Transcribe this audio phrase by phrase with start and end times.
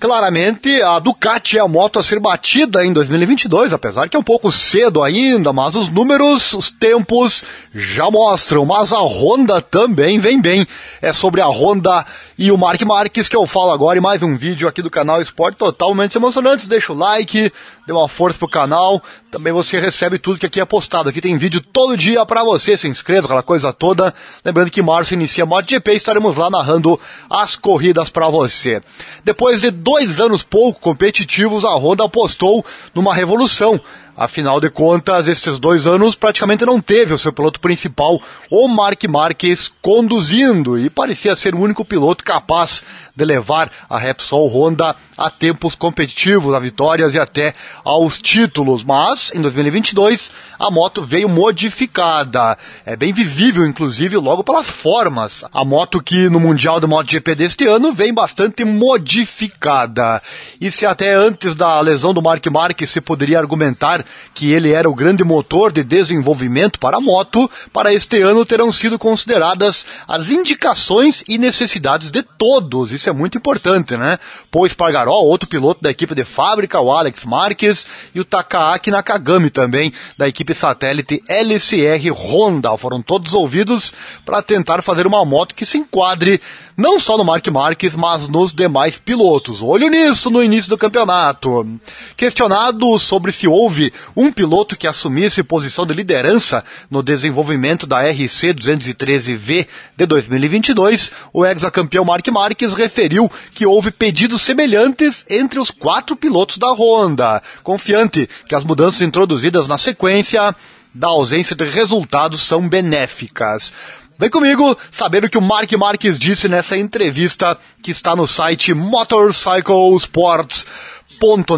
[0.00, 4.22] Claramente, a Ducati é a moto a ser batida em 2022, apesar que é um
[4.22, 8.64] pouco cedo ainda, mas os números, os tempos já mostram.
[8.64, 10.64] Mas a Honda também vem bem.
[11.02, 12.06] É sobre a Honda
[12.38, 15.20] e o Mark Marques que eu falo agora em mais um vídeo aqui do canal
[15.20, 16.68] Esporte totalmente emocionante.
[16.68, 17.52] Deixa o like,
[17.84, 19.02] dê uma força pro canal.
[19.30, 21.08] Também você recebe tudo que aqui é postado.
[21.08, 22.76] Aqui tem vídeo todo dia para você.
[22.76, 24.14] Se inscreva, aquela coisa toda.
[24.44, 28.80] Lembrando que março inicia MotoGP e estaremos lá narrando as corridas para você.
[29.24, 32.62] Depois de dois anos pouco competitivos, a Honda apostou
[32.94, 33.80] numa revolução.
[34.18, 39.04] Afinal de contas, esses dois anos praticamente não teve o seu piloto principal, o Mark
[39.04, 42.82] Marques, conduzindo e parecia ser o único piloto capaz
[43.14, 47.54] de levar a Repsol Honda a tempos competitivos, a vitórias e até
[47.84, 48.84] aos títulos.
[48.84, 52.56] Mas, em 2022, a moto veio modificada.
[52.86, 55.44] É bem visível, inclusive, logo pelas formas.
[55.52, 60.22] A moto que no Mundial do MotoGP deste ano vem bastante modificada.
[60.60, 64.88] E se até antes da lesão do Mark Marques se poderia argumentar que ele era
[64.88, 70.28] o grande motor de desenvolvimento para a moto, para este ano terão sido consideradas as
[70.28, 72.92] indicações e necessidades de todos.
[72.92, 74.18] Isso é muito importante, né?
[74.50, 79.50] Pois Pargaró, outro piloto da equipe de fábrica, o Alex Marques, e o Takaaki Nakagami
[79.50, 82.76] também, da equipe satélite LCR Honda.
[82.76, 83.92] Foram todos ouvidos
[84.24, 86.40] para tentar fazer uma moto que se enquadre
[86.78, 89.60] não só no Mark Marques, mas nos demais pilotos.
[89.60, 91.68] Olho nisso no início do campeonato.
[92.16, 98.54] Questionado sobre se houve um piloto que assumisse posição de liderança no desenvolvimento da RC
[98.54, 106.14] 213V de 2022, o ex-campeão Mark Marques referiu que houve pedidos semelhantes entre os quatro
[106.14, 110.54] pilotos da Honda, confiante que as mudanças introduzidas na sequência
[110.94, 113.72] da ausência de resultados são benéficas.
[114.20, 118.74] Vem comigo saber o que o Mark Marques disse nessa entrevista que está no site
[118.74, 120.66] Motorcycle Sports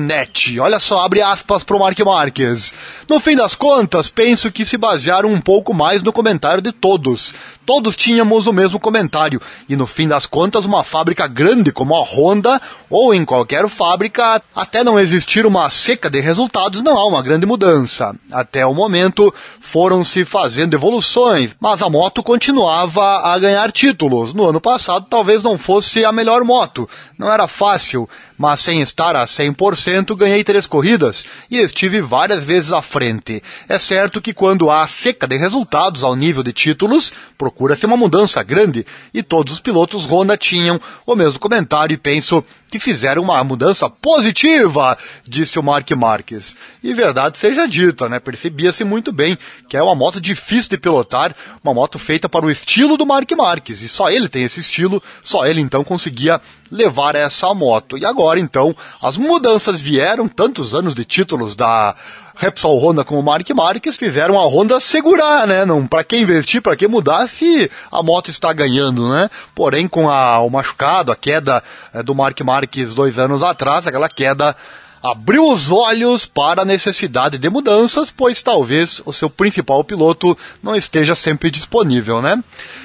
[0.01, 0.59] net.
[0.59, 2.73] Olha só, abre aspas para o Mark Marques.
[3.09, 7.35] No fim das contas, penso que se basearam um pouco mais no comentário de todos.
[7.67, 9.41] Todos tínhamos o mesmo comentário.
[9.69, 14.43] E no fim das contas, uma fábrica grande como a Honda, ou em qualquer fábrica,
[14.55, 18.15] até não existir uma seca de resultados, não há uma grande mudança.
[18.33, 24.35] Até o momento, foram se fazendo evoluções, mas a moto continuava a ganhar títulos.
[24.35, 26.89] No ano passado, talvez não fosse a melhor moto.
[27.17, 29.50] Não era fácil, mas sem estar a 100%,
[30.17, 33.43] ganhei três corridas e estive várias vezes à frente.
[33.69, 38.43] É certo que quando há seca de resultados ao nível de títulos, procura-se uma mudança
[38.43, 43.43] grande e todos os pilotos Honda tinham o mesmo comentário e penso que fizeram uma
[43.43, 46.57] mudança positiva, disse o Mark Marques.
[46.83, 48.21] E verdade seja dita, né?
[48.21, 49.37] Percebia-se muito bem
[49.69, 51.35] que é uma moto difícil de pilotar,
[51.65, 55.03] uma moto feita para o estilo do Mark Marques, e só ele tem esse estilo,
[55.23, 56.41] só ele então conseguia
[56.71, 57.99] levar essa moto.
[57.99, 59.40] E agora então, as mudanças
[59.81, 61.95] vieram, tantos anos de títulos da
[62.41, 65.67] Repsol Honda com o Mark Marques fizeram a Honda segurar, né?
[65.67, 69.29] Não, para que investir, para que mudar se a moto está ganhando, né?
[69.55, 71.63] Porém, com a, o machucado, a queda
[71.93, 74.57] é, do Mark Marques dois anos atrás, aquela queda
[75.03, 80.75] abriu os olhos para a necessidade de mudanças, pois talvez o seu principal piloto não
[80.75, 82.43] esteja sempre disponível, né?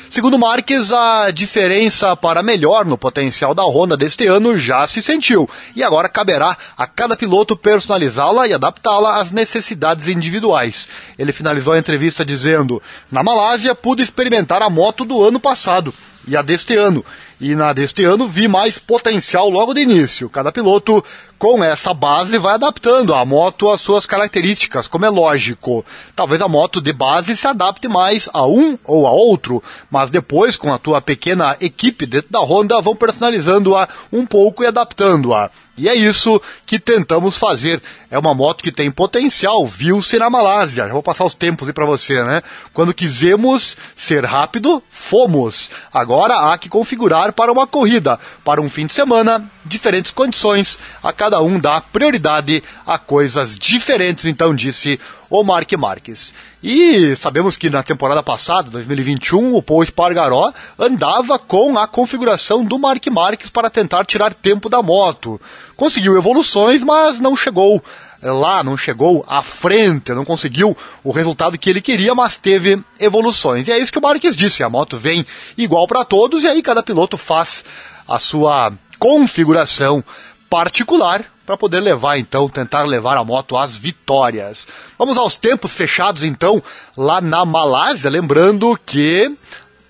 [0.10, 5.50] Segundo Marques, a diferença para melhor no potencial da Honda deste ano já se sentiu,
[5.76, 10.88] e agora caberá a cada piloto personalizá-la e adaptá-la às necessidades individuais.
[11.18, 15.94] Ele finalizou a entrevista dizendo: Na Malásia pude experimentar a moto do ano passado
[16.28, 17.04] e a deste ano.
[17.40, 20.30] E na deste ano vi mais potencial logo de início.
[20.30, 21.04] Cada piloto
[21.38, 25.86] com essa base vai adaptando a moto às suas características, como é lógico.
[26.16, 30.56] Talvez a moto de base se adapte mais a um ou a outro, mas depois
[30.56, 35.52] com a tua pequena equipe dentro da Honda vão personalizando-a um pouco e adaptando-a.
[35.78, 37.82] E é isso que tentamos fazer.
[38.10, 40.88] É uma moto que tem potencial, viu-se na Malásia.
[40.88, 42.42] Já vou passar os tempos aí para você, né?
[42.74, 45.70] Quando quisemos ser rápido, fomos.
[45.92, 50.78] Agora há que configurar para uma corrida, para um fim de semana, diferentes condições.
[51.02, 55.00] A cada um dá prioridade a coisas diferentes, então disse
[55.30, 56.34] o Mark Marques.
[56.64, 62.80] E sabemos que na temporada passada, 2021, o Paul Espargaró andava com a configuração do
[62.80, 65.40] Mark Marques para tentar tirar tempo da moto.
[65.76, 67.84] Conseguiu evoluções, mas não chegou
[68.22, 73.68] lá, não chegou à frente, não conseguiu o resultado que ele queria, mas teve evoluções.
[73.68, 75.26] E é isso que o Marques disse, a moto vem
[75.58, 77.64] igual para todos e aí cada piloto faz
[78.08, 80.04] a sua configuração
[80.50, 84.68] particular para poder levar então, tentar levar a moto às vitórias.
[84.98, 86.62] Vamos aos tempos fechados então
[86.98, 89.32] lá na Malásia, lembrando que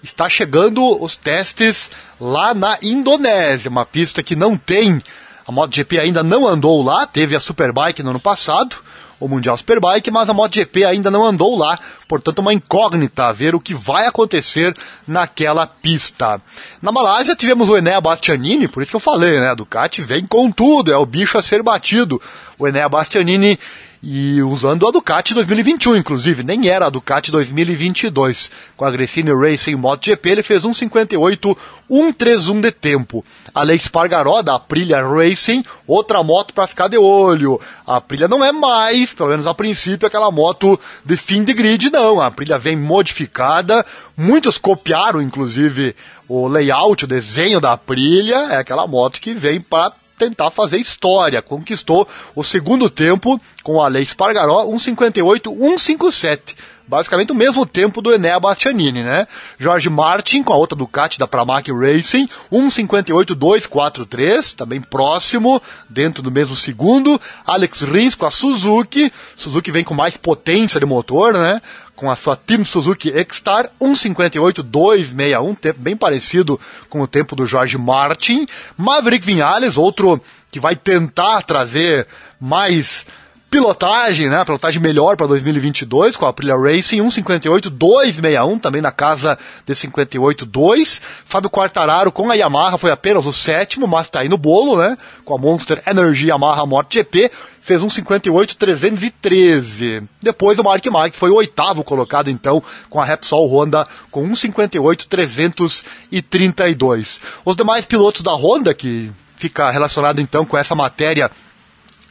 [0.04, 1.90] está chegando os testes
[2.20, 5.02] lá na Indonésia, uma pista que não tem
[5.48, 8.78] A MotoGP ainda não andou lá, teve a Superbike no ano passado,
[9.20, 13.54] o Mundial Superbike, mas a MotoGP ainda não andou lá, portanto uma incógnita a ver
[13.54, 14.76] o que vai acontecer
[15.08, 16.42] naquela pista.
[16.82, 20.26] Na Malásia tivemos o Enea Bastianini, por isso que eu falei, né, a Ducati vem
[20.26, 22.22] com tudo, é o bicho a ser batido.
[22.58, 23.60] O Enea Bastianini
[24.08, 28.52] e usando a Ducati 2021, inclusive, nem era a Ducati 2022.
[28.78, 31.58] Com a Gresini Racing MotoGP, ele fez 1,58,
[31.90, 33.26] 1,31 de tempo.
[33.52, 37.60] Alex Pargaró, da Aprilia Racing, outra moto para ficar de olho.
[37.88, 41.90] A Aprilia não é mais, pelo menos a princípio, aquela moto de fim de grid,
[41.90, 42.22] não.
[42.22, 43.84] A Aprilia vem modificada,
[44.16, 45.96] muitos copiaram, inclusive,
[46.30, 51.42] o layout, o desenho da Aprilia, é aquela moto que vem para tentar fazer história.
[51.42, 56.56] Conquistou o segundo tempo com a Alex Pargaró, 1,58, 1,57
[56.88, 59.28] basicamente o mesmo tempo do Enea Bastianini, né?
[59.58, 65.60] Jorge Martin com a outra Ducati da Pramac Racing, 1,58,243, também próximo,
[65.90, 67.20] dentro do mesmo segundo.
[67.44, 71.60] Alex Rins com a Suzuki, Suzuki vem com mais potência de motor, né?
[71.96, 77.80] com a sua Team Suzuki X-Star 1,58,261, tempo bem parecido com o tempo do Jorge
[77.80, 78.46] Martin.
[78.78, 80.22] Maverick Vinhales, outro
[80.52, 82.06] que vai tentar trazer
[82.40, 83.08] mais
[83.56, 84.44] pilotagem, né?
[84.44, 91.00] Pilotagem melhor para 2022 com a Aprilia Racing 158.261, também na casa de 58.2.
[91.24, 94.98] Fábio Quartararo com a Yamaha foi apenas o sétimo, mas tá aí no bolo, né?
[95.24, 97.32] Com a Monster Energy Yamaha MotoGP
[97.62, 100.06] fez um 58.313.
[100.22, 104.34] Depois o Mark Marques foi o oitavo colocado então com a Repsol Honda com um
[104.34, 107.22] 58.332.
[107.46, 111.32] Os demais pilotos da Honda que fica relacionado então com essa matéria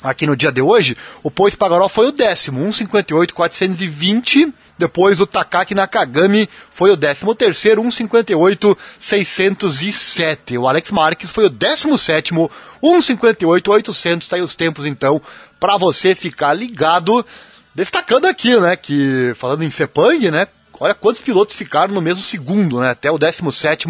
[0.04, 4.52] aqui no dia de hoje, o Pois Pagaró foi o décimo, 1,58,420.
[4.76, 10.58] Depois o Takaki Nakagami foi o décimo terceiro, 1,58,607.
[10.58, 12.50] O Alex Marques foi o décimo sétimo,
[12.82, 14.26] 1,58,800.
[14.26, 15.22] Tá aí os tempos então
[15.60, 17.24] para você ficar ligado.
[17.74, 20.46] Destacando aqui, né, que falando em Sepang, né,
[20.78, 23.86] olha quantos pilotos ficaram no mesmo segundo, né, até o 17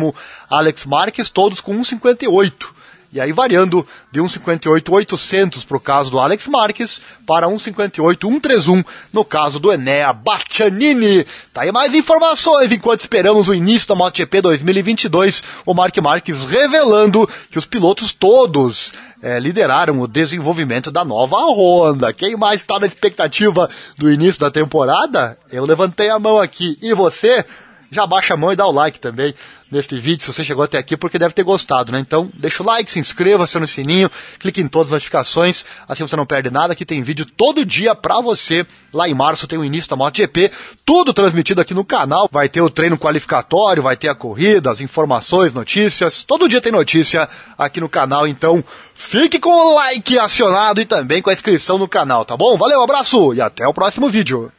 [0.48, 2.73] Alex Marques, todos com 1,58.
[3.14, 9.60] E aí variando de 1,58,800 para o caso do Alex Marques para 1,58,131 no caso
[9.60, 11.24] do Enea Bastianini.
[11.52, 15.44] Tá aí mais informações enquanto esperamos o início da MotoGP 2022.
[15.64, 22.12] O Mark Marques revelando que os pilotos todos é, lideraram o desenvolvimento da nova Honda.
[22.12, 25.38] Quem mais está na expectativa do início da temporada?
[25.52, 26.76] Eu levantei a mão aqui.
[26.82, 27.44] E você?
[27.90, 29.34] Já baixa a mão e dá o like também
[29.74, 31.98] neste vídeo, se você chegou até aqui, porque deve ter gostado, né?
[31.98, 36.06] Então, deixa o like, se inscreva, aciona o sininho, clique em todas as notificações, assim
[36.06, 36.72] você não perde nada.
[36.72, 38.64] Aqui tem vídeo todo dia pra você.
[38.92, 40.52] Lá em março tem o início da MotoGP,
[40.86, 42.28] tudo transmitido aqui no canal.
[42.30, 46.22] Vai ter o treino qualificatório, vai ter a corrida, as informações, notícias.
[46.22, 47.28] Todo dia tem notícia
[47.58, 48.62] aqui no canal, então
[48.94, 52.56] fique com o like acionado e também com a inscrição no canal, tá bom?
[52.56, 54.52] Valeu, abraço e até o próximo vídeo.